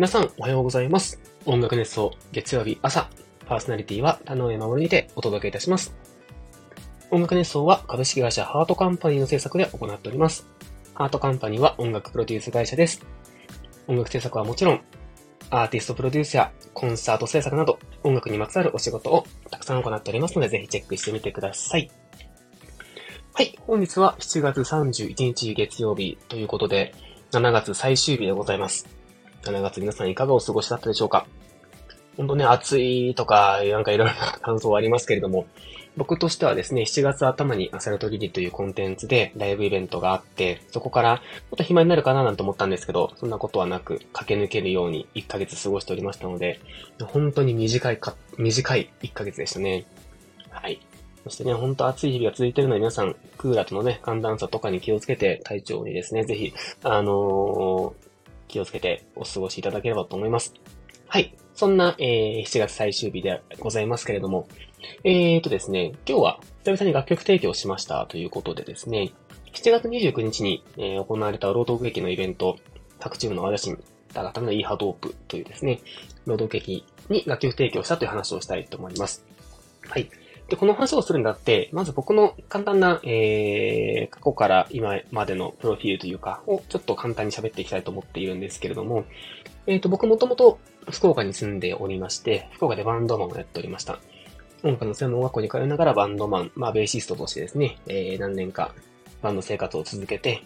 [0.00, 1.20] 皆さん、おはようございます。
[1.44, 3.10] 音楽熱奏、月曜日朝、
[3.44, 5.94] パーソナリティは田上守にてお届けいたします。
[7.10, 10.48] 音楽熱奏は株式会社ハートカンパニーの制作で行っております。
[10.94, 13.04] ハートカンパニーは音楽プロデュース会社です。
[13.88, 14.80] 音楽制作はもちろん、
[15.50, 21.90] アーティストプロデュースやコンサート制作など、音楽にまつわるお仕事をたくさん行っておりますので、ぜひチェックしてみてください。
[23.34, 26.94] はい、本日は7月31日月曜日ということで、
[27.32, 28.99] 7月最終日でございます。
[29.42, 31.26] 7月皆さんいかがお過ごしだったでしょうか
[32.16, 35.46] 本当ね、暑いとか、なんかいろいろな感想はありますけれども、
[35.96, 46.60] 僕としてはですね、7月頭にアサルトリリというコンテンツでライブイベントがあって、そこからちょっと暇になるかななんて思ったんですけど、そんなことはなく駆け抜けるように1ヶ月過ごしておりましたので、
[47.02, 49.86] 本当に短いか、短い1ヶ月でしたね。
[50.50, 50.80] はい。
[51.24, 56.52] そしてね、ほんと暑い日々が続いてるので皆さん、クーラーとのね、寒暖差とかに気をつけて体調にですね、ぜひ、
[56.82, 58.09] あのー
[58.50, 60.54] 気をつけてお過ごしいただければと思います。
[61.06, 61.34] はい。
[61.54, 64.48] そんな、えー、7月最終日でございますけれども、
[65.04, 69.12] えーとですね、今日は久々に楽曲提供しましたということでですね、
[69.52, 72.56] 7月29日に、えー、行われた朗読劇のイベント、
[72.98, 73.76] 各チームの私
[74.12, 75.80] たがためのイーハドープというですね、
[76.26, 79.24] 朗読劇に楽曲提供したという話をしたいと思います。
[79.88, 80.08] はい。
[80.50, 89.04] で、この話をするんだって、まず僕の簡単な、えー、過去から今までのプロフィールというか、をちょっと簡単に喋っていきたいと思っているんですけれども、
[89.68, 90.58] えっ、ー、と、僕もともと
[90.90, 94.00] 福岡に住んでおりまして、福岡でバンドマンをやっておりました。
[94.64, 98.74] 音楽の専門学校に通いながらバンドマン、まあ、ベーシストとしてですね、えー、何年か
[99.22, 100.42] バンド生活を続けて、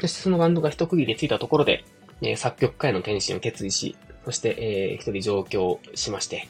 [0.00, 1.84] そしてそのバンドが一区切りついたところで、
[2.22, 6.48] えー、作曲家への転身を決意し、そして、えー、一人上京しまして、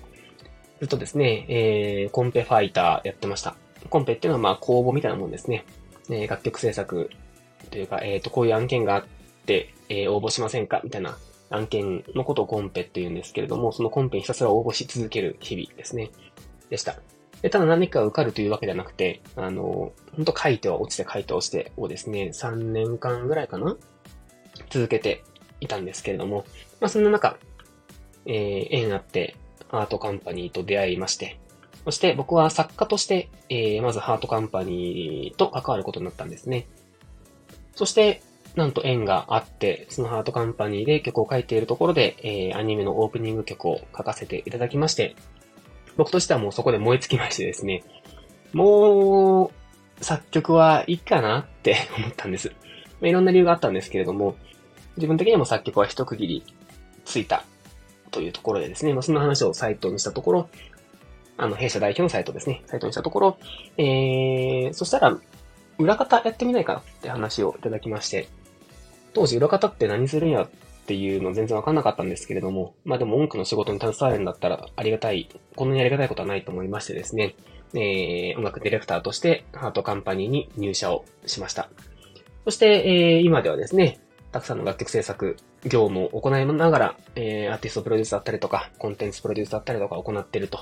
[0.82, 3.54] ずっとですね、えー、コンペファイターやってました。
[3.88, 5.64] コンペっていうのはまあ公募みたいなもんですね。
[6.10, 7.08] えー、楽曲制作
[7.70, 9.04] というか、えっ、ー、と、こういう案件があっ
[9.46, 11.16] て、えー、応募しませんかみたいな
[11.50, 16.10] 案件のことをコンペって言うんですけれども、そのコンペにひたすら応募し続ける日々ですね。
[16.68, 16.96] でした。
[17.42, 23.76] で、ただ何か受かるというわけではなくて、あの、ほんと書いては落ちて書いて落ちてをですね、3年間ぐらいかな
[24.68, 25.22] 続けて
[25.60, 26.44] いたんですけれども、
[26.80, 27.38] まあそんな中、
[28.26, 29.36] えー、縁あって、
[29.72, 31.38] アートカンパニーと出会いまして、
[31.84, 36.68] そして僕は作家として、えー、まずハートカンパニーと関わることになったんですね。
[37.74, 38.22] そして、
[38.54, 45.16] なんと縁があって、そのハートカンパニーで曲を書いているところで、えー、アニメのオープニング曲を書かせていただきまして、
[45.96, 47.82] 僕としてはもうそこで燃え尽きましてですね、
[48.52, 49.46] も
[50.00, 52.52] う、作曲はいいかなって思ったんです。
[53.00, 54.36] ま、いろんな理由があったんですけれども、
[54.96, 56.44] 自分的にも作曲は一区切り
[57.04, 57.44] ついた
[58.12, 60.48] というところでですね、まあ、その話をサイトにしたところ、
[61.36, 63.38] あの、弊社代表のサイトですね、サイトにしたところ、
[63.76, 65.18] えー、そしたら、
[65.78, 68.28] 裏方やってみないかなって話をいただきまして、
[69.14, 70.48] 当時裏方って何するんやっ
[70.86, 77.34] ていうの全然わかんなかったんですけれども、まあでも音楽の仕事に携わるんだったらありがたい、こんなにありがたいことはないと思いましてですね、
[77.74, 81.70] えー、音楽ディレクターとしてハートカンパニーに入社をしました。
[82.44, 84.00] そして、えー、今ではですね、
[84.32, 90.60] たくさんの楽曲制作業務を行いながら、えー、アーティストプロデュースだったりとか、コンテンツプロデュースだったりとか行っていると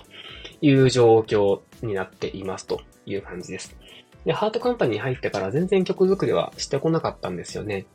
[0.60, 3.76] いう状況になっていますという感じです。
[4.24, 7.86] で、ハートカンパニーに入ってから全然曲作りはしてこなかったんですよね。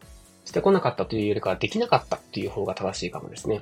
[0.45, 3.61] してこなかったというよりかはできなかったという方が正しいかもですね。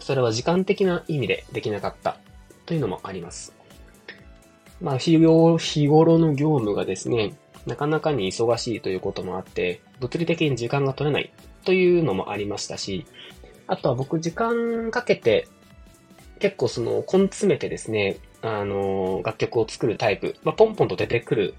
[0.00, 2.16] それは時間的な意味でできなかった
[2.64, 3.52] というのもあります。
[4.80, 5.58] まあ、日頃
[6.18, 7.34] の業務がですね、
[7.68, 11.30] なかなかに忙しいということもあって、物理的に時間が取れない
[11.64, 13.06] というのもありましたし、
[13.66, 15.46] あとは僕時間かけて、
[16.40, 21.54] 結構その、根詰めてですね、あの、楽曲を作るタイプ、まあ、ポンポンと出てくる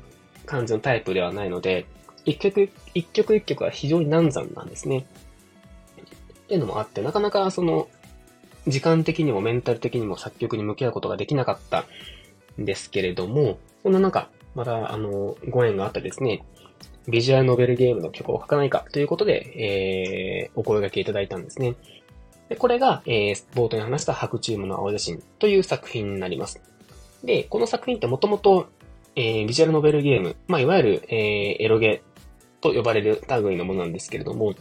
[0.46, 1.86] 感じのタイプではないので、
[2.26, 5.06] 一曲、一曲一曲は非常に難産なんですね。
[6.44, 7.88] っていうのもあって、なかなかその、
[8.68, 11.86] 時間的にもメンタル的にも作曲に向き合うことができなかった
[12.60, 16.44] んですけれども、そんな中、また、あの、ご縁があったですね、
[17.08, 21.76] ビジュアルノベルゲームの曲を書かないかということで、えー、お声掛けいただいたんですね。
[22.50, 26.62] で、これが、えー、冒頭に話した白チームの青写真という作品になります。
[27.24, 28.70] で、この作品ってもともと、
[29.16, 32.02] えー、ビジュアルノベルゲーム、まあ、いわゆる、えー、エロゲ
[32.62, 34.54] と呼ばれる類のものなんですけれども、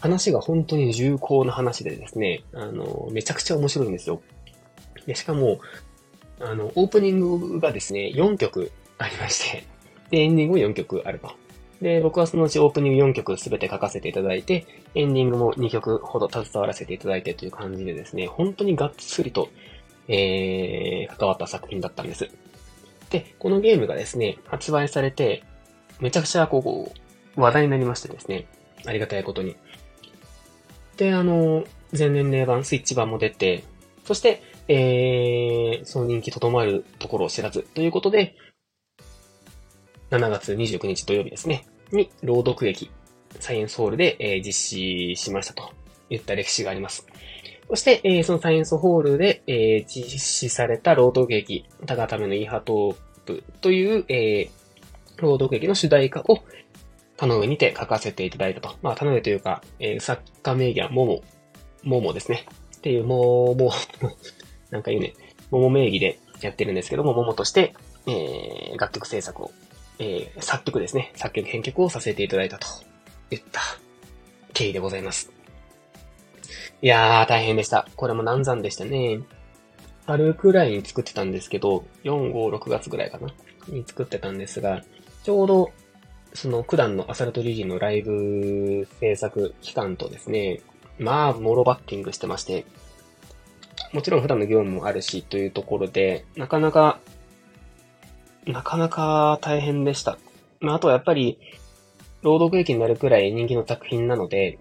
[0.00, 4.20] 話が本当に重厚な話でですね、あの、めちゃくちゃ面白いんですよ。
[5.06, 5.60] で、しかも、
[6.40, 8.72] あの、オープニングがですね、4曲
[9.02, 9.64] ありまして、
[10.10, 11.32] で、エンディングも4曲あると。
[11.80, 19.48] で、僕はそのうちオープニング4曲すべて書かせていただいて、エンディングも2曲ほど携わらせていただいてという感じでですね、本当にがっつりと、
[20.06, 22.28] えー、関わった作品だったんです。
[23.10, 25.42] で、このゲームがですね、発売されて、
[26.00, 26.92] めちゃくちゃこ
[27.36, 28.46] う、話題になりましてですね、
[28.86, 29.56] ありがたいことに。
[30.96, 33.64] で、あの、全年齢版、スイッチ版も出て、
[34.04, 38.36] そして、えー、その人気とどまるところを知らずということで、
[40.12, 42.90] 7月29日土曜日ですね、に朗読劇、
[43.40, 45.72] サイエンスホールで、えー、実施しましたと
[46.10, 47.06] いった歴史があります。
[47.70, 56.44] そして、えー、そのサイエンスホールで、えー、実施された朗読劇、たがためのイーハトープという、えー、朗読劇の主題歌を、
[57.16, 58.76] 田上にて書かせていただいたと。
[58.82, 61.22] まあ、田上というか、えー、作家名義はもも、
[61.84, 62.44] ももですね。
[62.76, 63.72] っていう、もも、
[64.68, 65.14] なんか言うね、
[65.50, 67.72] もも名義でやってるんですけども、ももとして、
[68.06, 69.50] えー、楽曲制作を、
[69.98, 71.12] えー、作曲ですね。
[71.16, 72.66] 作曲編曲をさせていただいたと
[73.30, 73.60] 言った
[74.52, 75.30] 経緯でございます。
[76.80, 77.86] いやー、大変でした。
[77.96, 79.20] これも難産でしたね。
[80.06, 83.28] 春くらいに作ってたんですけど、4、5、6月ぐらいかな
[83.68, 84.82] に作ってたんですが、
[85.22, 85.70] ちょうど、
[86.34, 90.60] その、九段のアサルトリージンのライブ制作期間とですね、
[90.98, 92.66] まあ、モロバッティングしてまして、
[93.92, 96.98] もちろん普段の業務もあるし、というところで、なかなか、
[98.46, 100.18] なかなか大変でした。
[100.60, 101.38] まあ、あとはやっぱり、
[102.22, 104.58] 朗読劇になるくらい人気の作品なので、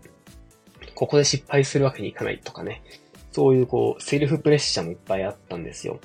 [0.96, 2.84] ここで失敗するわけにいかないとかね。
[3.32, 6.00] そういうこう、セルフプレッシャーもいっぱいあったんですよ。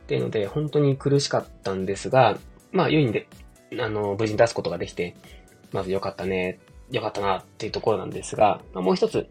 [0.00, 2.38] っていうので、本当に苦しかったんですが、
[2.70, 3.26] まあ、良いんで、
[3.80, 5.16] あの、無事に出すことができて、
[5.72, 9.26] まず良かったね、良かったなっていうところなんですが、まあ、もう一つ、やっ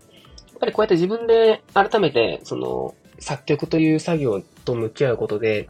[0.59, 5.69] ぱりこうやって自分で改めて、その、作曲という作業と向き合うことで、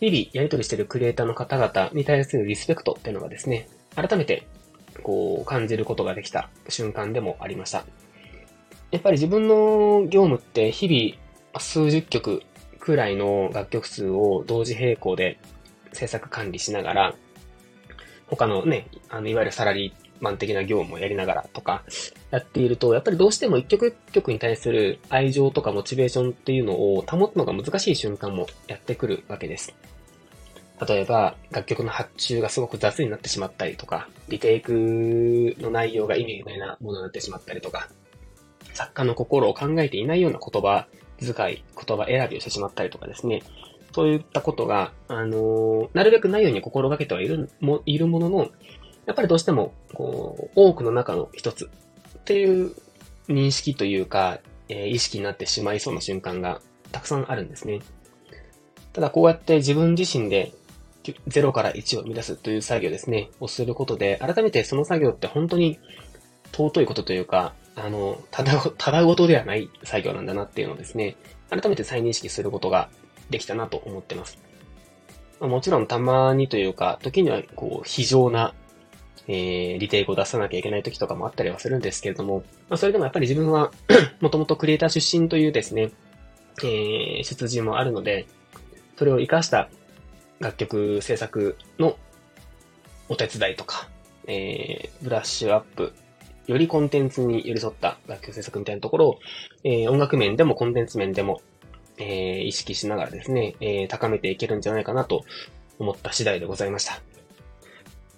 [0.00, 4.46] 日々やり取りしてるクリエイターの方々に対するリスペクトっていうのがですね、改めて、
[5.02, 7.84] こう、感じることができた瞬間でもありました。
[8.90, 12.42] やっぱり自分の業務って日々数十曲
[12.78, 15.38] くらいの楽曲数を同時並行で
[15.92, 17.14] 制作管理しながら、
[18.26, 21.84] 他のね、あの、いわゆるサラリーマン的な業務をやりながらとか
[22.30, 29.74] やっていると、やっぱりどうしても一曲一曲に対する愛情とかモチベーションっていうのを保つのが難しい瞬間もやってくるわけです。
[30.86, 34.72] 例えば、楽曲の発注がすごく雑になってしまったりとか、リテイク
[35.60, 37.88] の内容が意味ないなものになってしまったりとか、
[38.72, 40.86] 作家の心を考えていないような言葉
[41.20, 43.42] 遣い、言葉選びをしてしまったりとかですね。
[43.94, 48.48] そういったことが、あのー、なるべくないように心がけてはいるも、いるものの、
[49.06, 51.70] やっぱりどうしても、こう、多くの中の一つ
[52.18, 52.74] っていう
[53.28, 56.60] 認識というか、えー、意識になってしまいそうな瞬間が
[56.92, 57.80] たくさんあるんですね。
[58.92, 60.52] ただこうやって自分自身で
[61.28, 65.78] 0から1を生み出すという作業ですね、をすることで、改めてその作業って本当に
[66.52, 71.16] 尊いことというか、あの、ただ、ただごとではない作業なんだなっていうのをですね、
[71.50, 72.88] 改めて再認識することが
[73.30, 74.38] できたなと思ってます。
[75.40, 78.54] ま、もちろんたまにというか、時にはこう、非常な、
[79.26, 83.70] えー、リテイクを出さなきゃいけない時とかもあったりはするんですけれども、まあ、それでもやっぱり自分は
[84.20, 85.90] もともとクリエイター出身というですね、
[86.62, 88.26] えー、出自もあるので、
[88.96, 89.68] それを活かした
[90.40, 91.96] 楽曲制作の
[93.08, 93.88] お手伝いとか、
[94.26, 95.92] えー、ブラッシュアップ
[96.46, 99.18] よりコンテンツに寄り添った楽曲制作みたいなところを、
[99.64, 101.40] えー、音楽面でもコンテンツ面でも、
[101.96, 105.24] えー、意識しながらですね、えー、高めていけるんじゃないかなと
[105.78, 107.13] 思った次第でございました。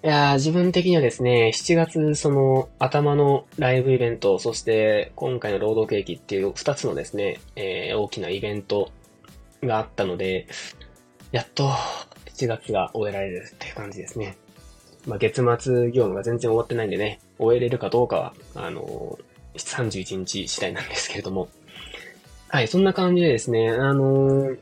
[0.04, 8.92] いや、自分的にはですね、7月、その、頭のライブイベント、そして、今回の労働景気っていう2つのですね、えー、大きなイベント
[9.62, 10.46] があったので、
[11.32, 11.70] やっと、
[12.36, 14.36] 7月が終えられるっていう感じですね。
[15.06, 19.18] まあ、月末業務が全然終わってないんでね、終えれるかどうかは、あの
[19.56, 21.48] 31日次第なんですけれども。
[22.48, 24.58] はい、そんな感じでですね、あのー、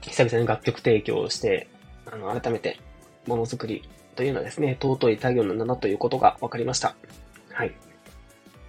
[0.00, 1.68] 久々に楽曲提供をして、
[2.10, 2.78] あの、改めて、
[3.26, 3.82] ものづくり
[4.14, 6.94] というのはですね、尊い作業なんだということが分かりました。
[7.52, 7.74] はい。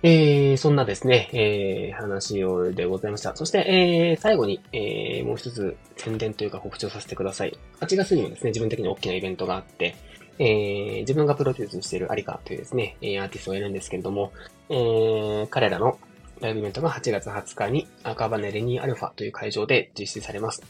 [0.03, 3.35] えー、そんなですね、えー、話をでございました。
[3.35, 7.57] そして、えー、最後に、えー、もう一つ宣伝というか告知をさせてください。
[7.79, 9.95] 8月にもですね、自分的に大きなイベントがあって、
[10.37, 14.31] えー、自分がプロデュースしているアリカというですね、えー、アーティストがいるんですけれども、
[14.69, 15.97] えー、彼らの
[16.41, 20.61] ライブイベントが8月20日に赤羽レニーアルファという会場で実施されます。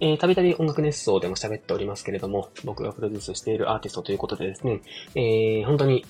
[0.00, 4.80] えー、たびたび音楽熱奏でも喋っておりますけれども、僕がプロデュースしているアーティストということでですね、
[5.14, 6.04] えー、本当に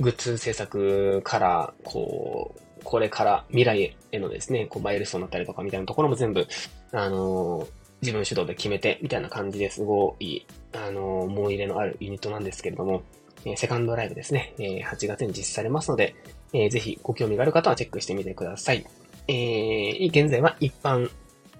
[0.00, 6.46] グッズ制作から、こう、これから未来へのですね、こう、マイルストンだったりとかみたいなところも全部、
[6.92, 7.66] あのー、
[8.00, 13.02] 自分主導で決めて、みたいな感じですごい、あの、思い入れのあるユニットなんですけれども、
[13.44, 16.14] えー、セカンドライブですね、え、8月に実施されますので、
[16.52, 18.86] え、ぜひご興味がある方はチェックしてみてください。
[19.26, 21.10] え、現在は一般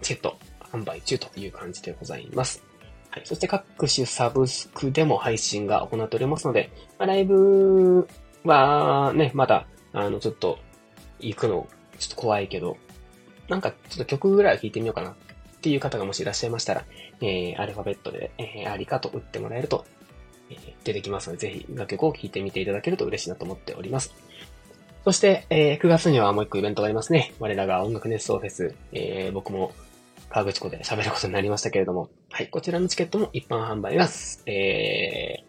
[0.01, 0.39] チケット
[0.73, 2.63] 販売中という感じでございます。
[3.11, 3.23] はい。
[3.25, 8.07] そして各種サブスクでも配信が行っておりますので、まあ、ライブ
[8.45, 10.59] はね、まだ、あの、ちょっと、
[11.21, 11.67] 行くの、
[11.99, 12.77] ちょっと怖いけど、
[13.49, 15.15] なんかちょっと曲ぐらいは聴いてみようかなっ
[15.61, 16.85] ていう方がもしいらっしゃいましたら、
[17.21, 19.85] えー、アルファベットで、えー、アリカと打ってもらえると、
[20.51, 24.15] えー、出てきますので、ぜひ楽曲を聴いてみていただけると嬉しいなと思っております。
[25.05, 27.33] そして、えー、9月にはもう一個イベントがありますね。
[27.39, 29.73] 我らが音楽熱奏フェス、えー、僕も
[30.31, 34.09] 川口湖で喋ることになりましたけれども、はい、こちらのチケットも一般販売が、
[34.47, 35.45] え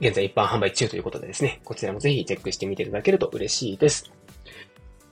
[0.00, 4.10] ー、現在一般販売中ということでですね、こちらもぜひチェックしてみていただけると嬉しいです。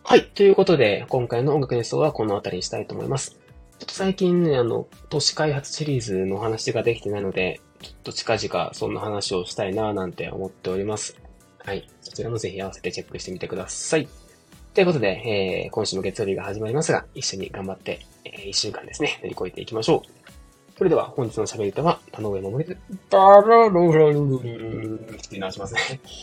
[0.03, 0.25] はい。
[0.25, 3.33] ということで、今回の音楽熱奏はこの辺りにしたいと思います。
[3.79, 11.17] ちょっと最近ね、あの、都市開発シリーズの話ができてないので、ちょっと近々そんな話をしたいなぁなんて思っております。
[11.59, 11.87] はい。
[12.01, 14.09] そちらもぜひ合わせてチェックしてみてください。
[14.79, 20.31] ということで、えー、今週も月曜日が始まりますが、一緒に頑張って、えー、一週間ですね、乗り越えていきましょう。
[20.77, 22.77] それでは、本日の喋り手は、田上守で、
[23.11, 25.81] バラロラルルルルって直しますね。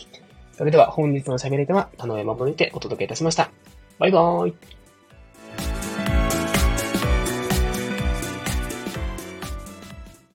[0.56, 3.50] それでは、本日の喋り手は、田上守でお届けいたしました。
[3.98, 4.75] バイバーイ。